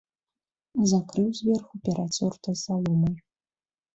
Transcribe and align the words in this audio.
Закрыў 0.93 1.27
зверху 1.41 1.75
перацёртай 1.89 2.55
саломай. 2.63 3.15